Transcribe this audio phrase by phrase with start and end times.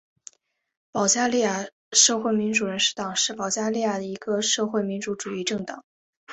[0.91, 5.83] 保加利亚社会民主人士党是保加利亚的一个社会民主主义政党。